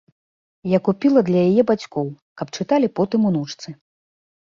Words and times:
Я 0.71 0.79
купіла 0.87 1.23
для 1.27 1.43
яе 1.51 1.61
бацькоў, 1.73 2.07
каб 2.43 2.47
чыталі 2.59 2.87
потым 3.01 3.21
унучцы. 3.33 3.81